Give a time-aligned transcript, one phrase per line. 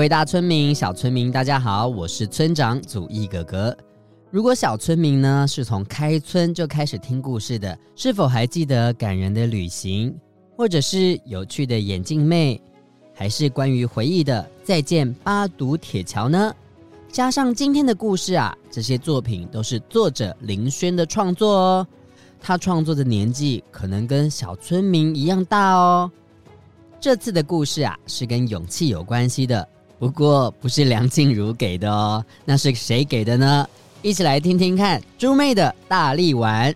[0.00, 3.76] 各位大村民、小村民，大家好，我是村长祖义哥哥。
[4.30, 10.18] 如果小村民呢是从开村就开始听故事的，是否还记得感人的旅行，
[10.56, 12.58] 或者是有趣的眼镜妹，
[13.12, 16.50] 还是关于回忆的再见八堵铁桥呢？
[17.12, 21.86] 加上今天的故事啊，这些作品都是作者林轩的创作哦。
[22.40, 26.10] 他创作的年纪可能跟小村民一样大哦。
[26.98, 29.68] 这次的故事啊，是跟勇气有关系的，
[30.00, 33.68] 不过不是梁静茹给的哦，那是谁给的呢？
[34.00, 36.74] 一起来听听看猪妹的大力丸。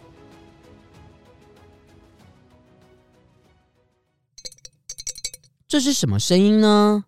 [5.66, 7.03] 这是什么声音呢？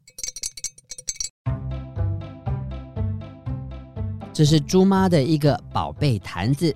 [4.32, 6.74] 这是猪妈的一个宝贝坛子，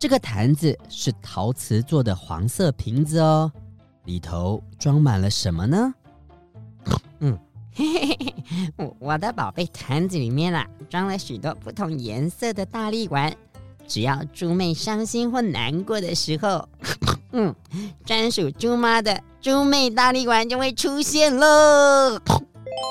[0.00, 3.52] 这个坛子是陶瓷做的黄色瓶子哦，
[4.04, 5.94] 里头装满了什么呢？
[7.20, 7.38] 嗯。
[7.74, 8.34] 嘿嘿嘿，
[8.76, 13.34] 我我的宝贝坛子里面啊，装了许多不同颜色的大力丸。
[13.86, 16.66] 只要猪妹伤心或难过的时候，
[17.32, 17.54] 嗯，
[18.06, 22.22] 专属猪妈的猪妹大力丸就会出现了。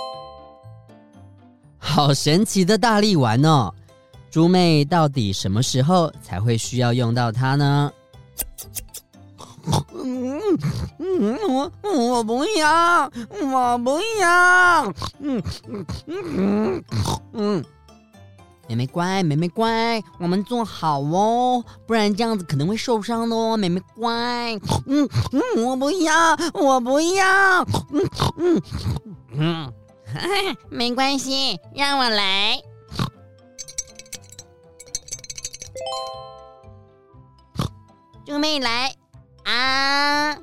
[1.80, 3.74] 好神奇的大力丸哦！
[4.30, 7.92] 猪妹到底什么时候才会需要用到它呢？
[9.94, 10.33] 嗯
[11.00, 14.86] 嗯，我我不要，我不要。
[15.20, 16.84] 嗯嗯嗯
[17.34, 17.66] 嗯，
[18.68, 23.58] 妹妹乖，妹妹乖，我们坐好哦，不然这样子可能会受伤的哦。
[23.58, 24.54] 妹妹乖，
[24.86, 27.62] 嗯嗯，我不要，我不要。
[27.92, 28.62] 嗯嗯
[29.36, 29.74] 嗯，
[30.70, 32.62] 没关系，让我来。
[38.26, 38.96] 猪妹来。
[39.44, 40.38] 啊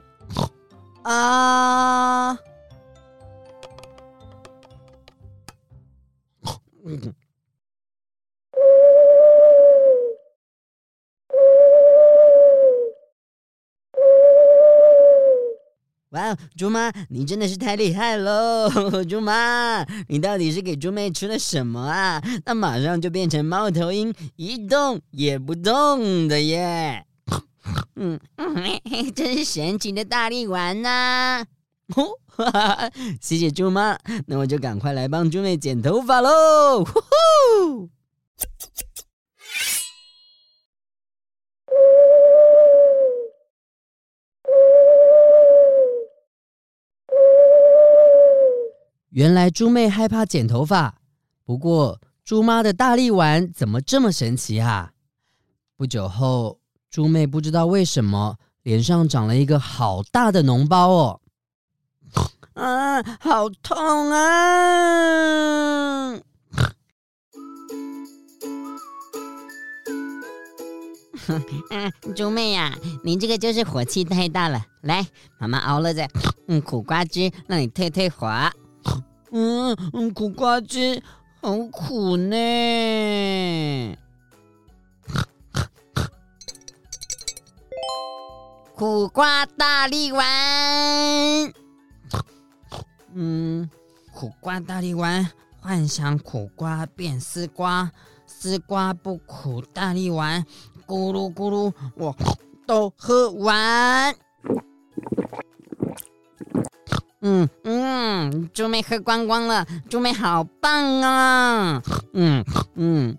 [1.02, 2.38] 啊！
[6.84, 7.14] 嗯，
[16.10, 18.68] 哇，猪妈，你真的是太厉害喽！
[19.08, 22.20] 猪妈，你到底是给猪妹吃了什么啊？
[22.44, 27.06] 那马上就变成猫头鹰，一动也不动的耶！
[27.96, 28.18] 嗯，
[29.14, 31.46] 真是神奇的大力丸呐、啊！
[31.96, 32.90] 哦，哈哈，
[33.20, 36.84] 谢谢猪妈，那我就赶快来帮猪妹剪头发喽！
[36.84, 37.90] 呼呼。
[49.10, 51.00] 原来猪妹害怕剪头发，
[51.44, 54.92] 不过猪妈的大力丸怎么这么神奇啊？
[55.76, 56.59] 不久后。
[56.90, 61.20] 猪妹不知道为什么脸上长了一个好大的脓包哦，
[62.54, 64.20] 啊，好痛啊！
[71.70, 74.60] 嗯，猪妹呀，你这个就是火气太大了。
[74.82, 75.06] 来，
[75.38, 76.04] 妈妈熬了这
[76.48, 78.26] 嗯苦瓜汁，让你退退火。
[79.30, 81.00] 嗯嗯，苦瓜汁
[81.40, 82.36] 好苦呢。
[88.80, 90.24] 苦瓜大力丸，
[93.12, 93.68] 嗯，
[94.10, 95.28] 苦瓜大力丸，
[95.60, 97.90] 幻想苦瓜变丝瓜，
[98.26, 100.42] 丝瓜不苦大力丸，
[100.86, 102.16] 咕噜咕噜，我
[102.66, 104.14] 都喝完。
[107.20, 111.82] 嗯嗯，猪妹喝光光了，猪妹好棒啊！
[112.14, 112.42] 嗯
[112.76, 113.18] 嗯。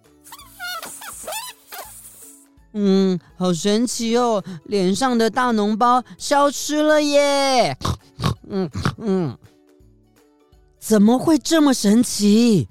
[2.74, 4.44] 嗯，好神奇哦！
[4.66, 7.78] 脸上的大脓包消失了耶！
[8.50, 9.38] 嗯嗯，
[10.80, 12.70] 怎么会这么神奇？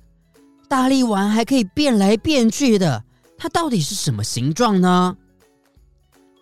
[0.68, 3.04] 大力丸还可以变来变去的，
[3.36, 5.16] 它到底是什么形状呢？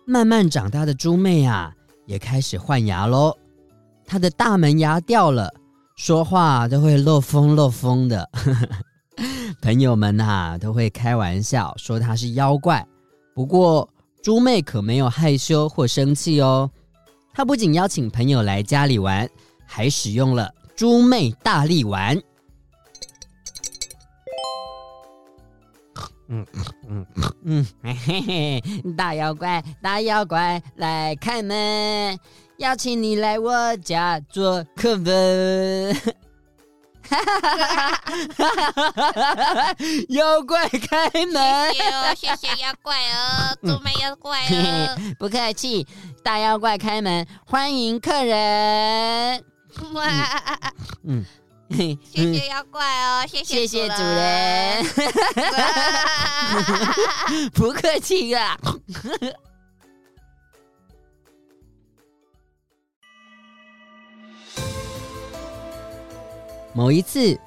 [0.05, 1.73] 慢慢长大的猪妹啊，
[2.05, 3.35] 也开始换牙喽。
[4.05, 5.53] 她的大门牙掉了，
[5.97, 8.29] 说话都会漏风漏风的。
[9.61, 12.87] 朋友们呐、啊、都会开玩笑说他是妖怪。
[13.39, 13.87] 不过
[14.21, 16.69] 猪妹可没有害羞或生气哦，
[17.33, 19.29] 她不仅邀请朋友来家里玩，
[19.65, 22.21] 还使用了猪妹大力丸。
[26.27, 26.45] 嗯
[26.89, 27.05] 嗯
[27.45, 28.61] 嗯，嘿嘿，
[28.97, 32.19] 大妖怪，大妖怪，来开门，
[32.57, 34.99] 邀请你来我家做客！
[40.09, 45.85] 妖怪开门，谢谢哦，谢谢妖怪哦，猪妹妖怪哦， 不客气，
[46.23, 49.43] 大妖怪开门，欢迎客人。
[49.93, 50.05] 哇，
[51.07, 51.25] 嗯。
[51.71, 51.95] 谢
[52.33, 54.83] 谢 妖怪哦，谢谢谢谢主人，
[57.53, 58.57] 不客气啊。
[66.73, 67.39] 某一次，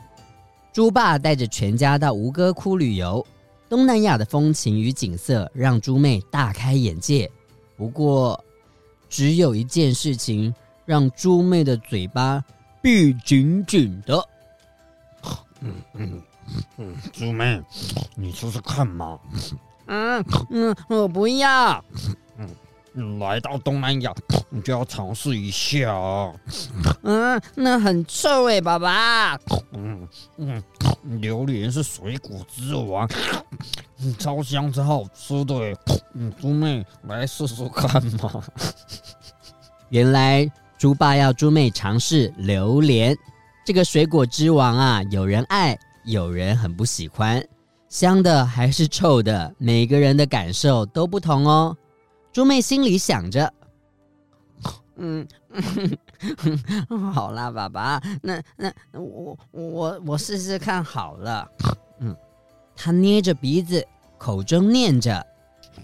[0.72, 3.24] 猪爸带着全家到吴哥窟旅游，
[3.68, 7.30] 东南亚的风情与景色让猪妹大开眼界。
[7.76, 8.42] 不过，
[9.08, 10.54] 只有一件事情
[10.84, 12.42] 让猪妹的嘴巴。
[12.82, 14.28] 闭紧紧的。
[15.60, 16.22] 嗯嗯
[16.78, 17.62] 嗯，猪妹，
[18.16, 19.16] 你试试看嘛。
[19.86, 21.84] 嗯嗯，我不要。
[22.38, 22.48] 嗯，
[23.18, 24.12] 来到东南亚，
[24.50, 25.92] 你就要尝试一下。
[27.02, 29.38] 嗯，那很臭哎，爸爸。
[29.72, 30.08] 嗯
[30.38, 30.62] 嗯，
[31.20, 33.08] 榴莲是水果之王，
[34.18, 35.54] 超香超好吃的。
[36.14, 38.42] 嗯，猪妹，来试试看嘛。
[39.90, 40.50] 原来。
[40.78, 43.16] 猪爸要猪妹尝试榴莲，
[43.64, 47.40] 这个水果之王啊，有人爱，有人很不喜欢，
[47.88, 51.76] 香的还是臭的，每个人的感受都不同哦。
[52.32, 53.52] 猪妹心里想着，
[54.96, 55.26] 嗯，
[57.12, 61.48] 好啦，爸爸，那那我我我试试看好了。
[61.98, 62.16] 嗯，
[62.74, 63.86] 他捏着鼻子，
[64.18, 65.24] 口中念着：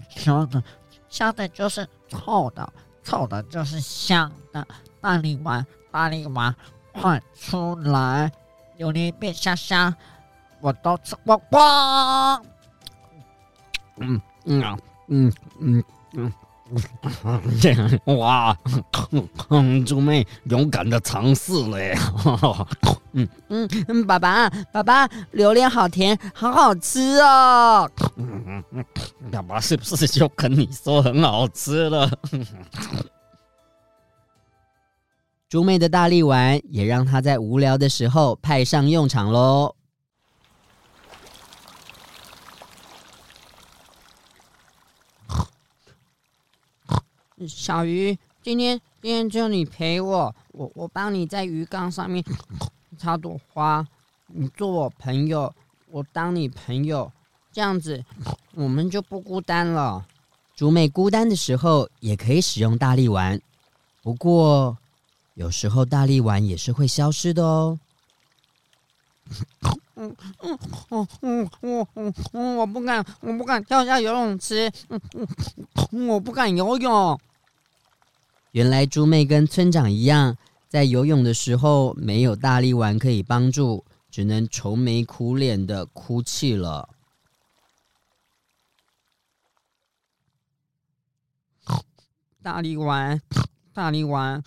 [0.09, 0.63] 香的，
[1.07, 2.73] 香的就是臭的，
[3.03, 4.65] 臭的就是香的。
[5.01, 6.53] 大力丸，大力丸，
[6.93, 8.31] 快出来！
[8.77, 9.93] 榴莲变香香，
[10.61, 12.43] 我都吃光光。
[13.97, 15.83] 嗯嗯啊嗯嗯嗯
[16.13, 16.31] 嗯，
[18.17, 18.55] 哇！
[19.49, 21.97] 嗯，猪妹勇敢的尝试了耶！
[23.13, 27.89] 嗯嗯嗯，爸爸爸爸，榴莲好甜，好好吃哦！
[28.17, 28.85] 嗯嗯嗯，
[29.31, 32.09] 爸爸是不是就跟你说很好吃了？
[35.49, 39.73] 猪妹的大力丸也让她在无聊的时候派上用场喽。
[47.47, 52.23] 小鱼，今天今天就你陪我，我我帮你在鱼缸上面
[52.97, 53.87] 插朵花，
[54.27, 55.53] 你做我朋友，
[55.91, 57.11] 我当你朋友，
[57.51, 58.03] 这样子
[58.55, 60.05] 我们就不孤单了。
[60.55, 63.41] 猪妹孤单的时候也可以使用大力丸，
[64.01, 64.77] 不过。
[65.35, 67.79] 有时候大力丸也是会消失的哦。
[69.95, 70.59] 嗯嗯
[71.21, 74.69] 嗯嗯嗯嗯，我不敢，我不敢跳下游泳池。
[74.89, 74.99] 嗯
[75.93, 77.17] 嗯，我不敢游泳。
[78.51, 80.37] 原来猪妹跟村长一样，
[80.67, 86.89] 在游泳的时候没有大力丸可以帮助，只能愁眉苦脸的哭泣了。
[92.41, 93.21] 大力丸。
[93.71, 94.43] 大力丸，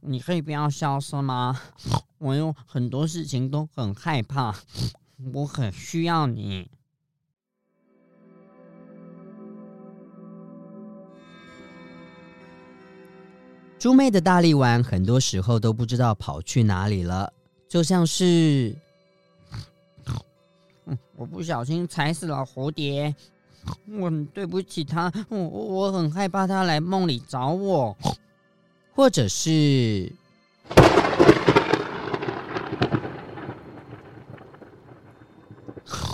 [0.00, 1.60] 你可以不要消失吗？
[2.18, 4.56] 我有很多事情都很害怕，
[5.34, 6.68] 我很需要你。
[13.86, 17.32] 猪妹的大力丸很多时候都不知道跑去哪里了，
[17.68, 18.74] 就像是，
[21.14, 23.14] 我不小心踩死了蝴蝶，
[23.88, 27.96] 我很对不起他，我我很害怕他来梦里找我。
[28.92, 30.12] 或者是，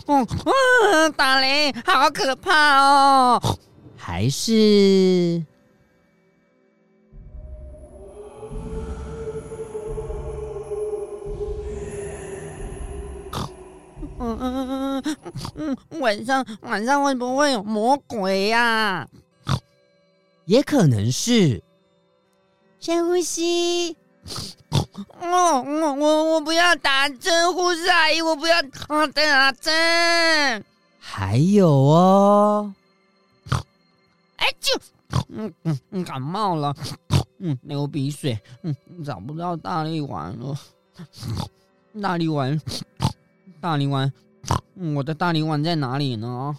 [0.05, 0.27] 哦，
[1.17, 3.59] 打雷，好可怕哦！
[3.97, 5.43] 还是，
[14.23, 15.03] 嗯
[15.57, 19.09] 嗯嗯，晚上晚上会不会有魔鬼呀？
[20.45, 21.63] 也可能是。
[22.81, 23.97] 深呼吸。
[25.21, 30.65] 哦，我我我不要打针，护士阿姨，我不要打打针。
[30.99, 32.73] 还有哦，
[34.37, 34.81] 哎，就
[35.29, 35.53] 嗯
[35.91, 36.75] 嗯感冒了，
[37.39, 38.75] 嗯流鼻水，嗯
[39.05, 40.57] 找不到大力丸了。
[42.01, 42.61] 大力丸，
[43.63, 44.13] 大力丸，
[44.97, 46.59] 我的大力丸在哪里呢？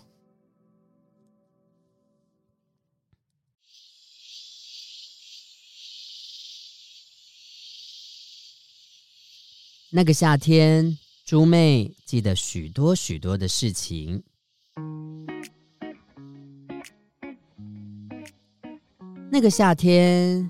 [9.89, 14.24] 那个夏天，猪妹记得许多许多的事情。
[19.29, 20.50] 那个夏天，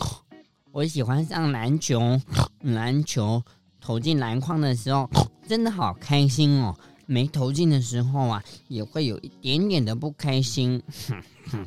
[0.70, 2.20] 我喜欢上篮球，
[2.60, 3.42] 篮球
[3.80, 5.08] 投进篮筐的时候，
[5.48, 6.76] 真的好开心哦。
[7.06, 10.82] 没投进的时候啊，也会有一点点的不开心。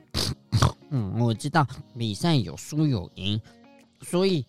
[0.91, 3.41] 嗯，我知道比赛有输有赢，
[4.03, 4.45] 所以。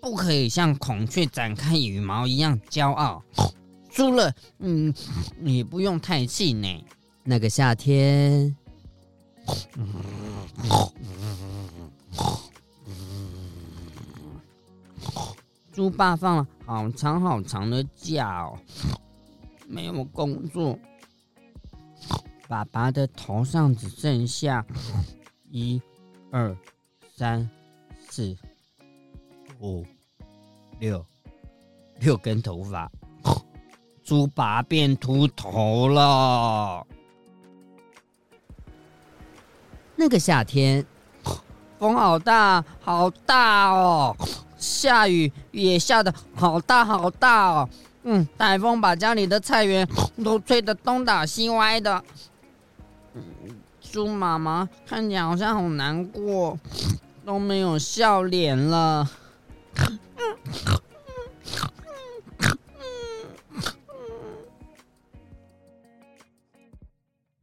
[0.00, 3.22] 不可以像孔雀展开羽毛一样骄傲，
[3.88, 4.92] 输了，嗯，
[5.44, 6.84] 也不用太气馁。
[7.22, 8.56] 那个夏天，
[15.72, 18.58] 猪爸放了好长好长的假哦，
[19.66, 20.78] 没有工作。
[22.46, 24.64] 爸爸的头上只剩下
[25.50, 25.80] 一、
[26.30, 26.54] 二、
[27.16, 27.48] 三、
[28.08, 28.36] 四。
[29.60, 29.86] 五
[30.80, 31.06] 六
[32.00, 32.90] 六根头发，
[34.02, 36.84] 猪爸变秃头了。
[39.94, 40.84] 那个夏天，
[41.78, 44.16] 风好大，好大哦！
[44.62, 47.68] 下雨也下的好大好大哦。
[48.04, 49.86] 嗯，台风把家里的菜园
[50.24, 52.02] 都吹得东倒西歪的。
[53.80, 56.58] 猪妈妈看起来好像好难过，
[57.24, 59.10] 都没有笑脸了。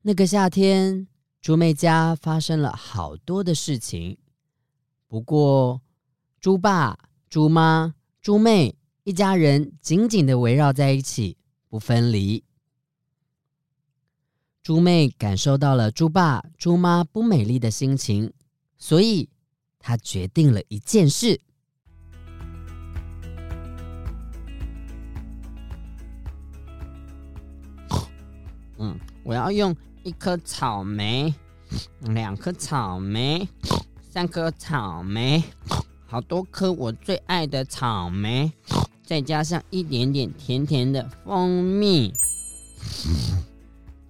[0.02, 1.08] 那个夏天，
[1.42, 4.18] 猪妹家发生了好多的事情。
[5.08, 5.82] 不过，
[6.40, 6.98] 猪爸、
[7.30, 11.38] 猪妈、猪妹一家人紧紧的围绕在一起，
[11.70, 12.44] 不分离。
[14.64, 18.34] 猪妹感受到了猪爸、猪妈不美丽的心情，
[18.78, 19.30] 所以
[19.78, 21.40] 她决定了一件事。
[28.80, 31.32] 嗯，我要用一颗草莓，
[32.02, 33.48] 两颗草莓，
[34.10, 35.44] 三颗草莓，
[36.12, 38.52] 好多颗我最爱的草莓，
[39.06, 42.12] 再加上一点点甜甜的蜂蜜，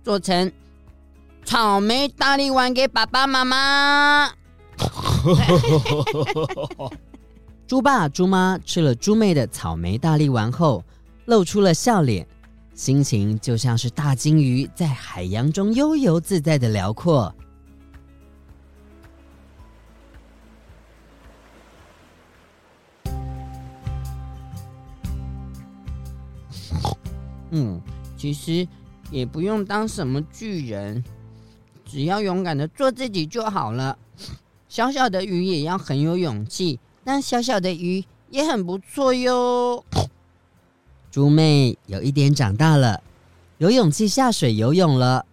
[0.01, 0.49] 做成
[1.43, 4.31] 草莓大力丸给爸爸妈妈。
[7.67, 10.81] 猪爸、猪妈吃了猪妹的草莓大力丸后，
[11.25, 12.25] 露出了笑脸。
[12.73, 17.35] 心情就像是大鲸鱼在海洋中悠游自在的辽阔。
[27.51, 27.81] 嗯，
[28.17, 28.67] 其实
[29.11, 31.03] 也不用当什么巨人，
[31.85, 33.97] 只要勇敢的做自己就好了。
[34.67, 39.83] 小小的鱼也要很有勇气，但小小的鱼也很不错哟。
[41.09, 43.01] 猪妹有一点长大了，
[43.57, 45.25] 有勇气下水游泳了，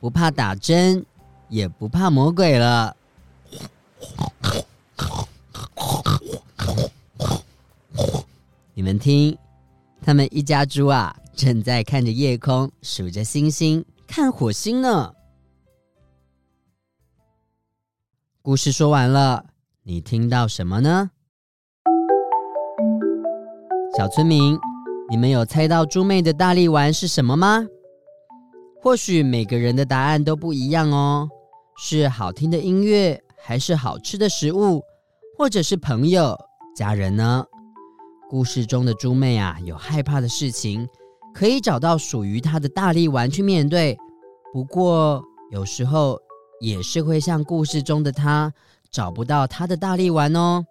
[0.00, 1.06] 不怕打针，
[1.48, 2.96] 也不怕魔鬼了。
[8.74, 9.38] 你们听，
[10.04, 15.12] 他们一家猪啊，正在看着夜空，数着星星，看火星呢。
[18.42, 19.46] 故事说完了，
[19.82, 21.10] 你听到什么呢？
[23.96, 24.58] 小村民。
[25.10, 27.66] 你们有猜到猪妹的大力丸是什么吗？
[28.80, 31.28] 或许每个人的答案都不一样哦。
[31.76, 34.82] 是好听的音乐，还是好吃的食物，
[35.36, 36.34] 或者是朋友、
[36.74, 37.44] 家人呢？
[38.30, 40.88] 故事中的猪妹啊，有害怕的事情，
[41.34, 43.96] 可以找到属于她的大力丸去面对。
[44.52, 46.18] 不过有时候
[46.60, 48.52] 也是会像故事中的她，
[48.90, 50.64] 找不到她的大力丸哦。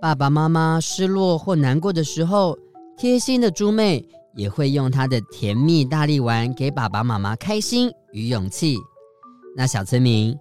[0.00, 2.56] 爸爸妈妈失落或难过的时候，
[2.96, 8.78] 贴心的猪妹也会用她的甜蜜大力丸给爸爸妈妈开心与勇气。
[9.56, 10.38] 那小村民，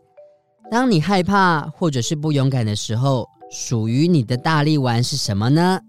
[0.70, 5.80] 当你害怕或者是不勇敢的时候，属于你的大力丸是什么呢？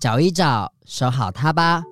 [0.00, 1.82] 找一找，收好它吧。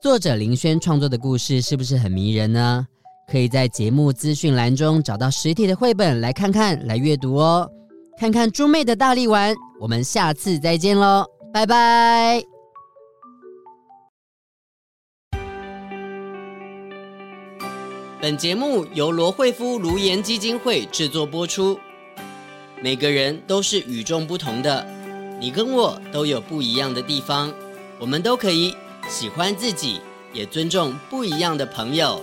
[0.00, 2.86] 作者林轩创作的故事是不是很迷人呢？
[3.26, 7.68] 可以在节目资讯栏中找到实体的绘本来看看，来阅读哦。
[8.16, 12.40] 看看猪妹的大力丸，我们下次再见喽，拜拜。
[18.20, 21.76] 本节目由罗慧夫卢颜基金会制作播出。
[22.80, 24.86] 每个人都是与众不同的，
[25.40, 27.52] 你跟我都有不一样的地方，
[27.98, 28.72] 我们都可以
[29.08, 30.02] 喜欢自己，
[30.34, 32.22] 也尊重不一样的朋友。